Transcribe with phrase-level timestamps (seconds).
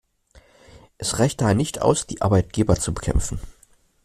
[0.97, 3.39] Es reicht daher nicht aus, die Arbeitgeber zu bekämpfen.